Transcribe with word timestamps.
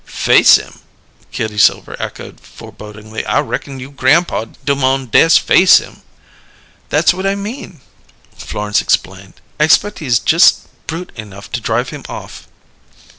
"'Face' 0.03 0.55
him!" 0.55 0.79
Kitty 1.31 1.59
Silver 1.59 1.95
echoed 1.99 2.39
forebodingly. 2.39 3.23
"I 3.27 3.39
reckon 3.41 3.79
you' 3.79 3.91
grampaw 3.91 4.45
do 4.65 4.73
mo'n 4.75 5.05
dess 5.05 5.37
'face' 5.37 5.77
him." 5.77 6.01
"That's 6.89 7.13
what 7.13 7.27
I 7.27 7.35
mean," 7.35 7.81
Florence 8.35 8.81
explained. 8.81 9.35
"I 9.59 9.63
expect 9.65 9.99
he's 9.99 10.17
just 10.17 10.65
brute 10.87 11.11
enough 11.15 11.51
to 11.51 11.61
drive 11.61 11.89
him 11.89 12.03
off." 12.09 12.47